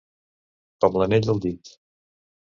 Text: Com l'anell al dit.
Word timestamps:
Com 0.85 0.97
l'anell 1.03 1.29
al 1.35 1.43
dit. 1.45 1.73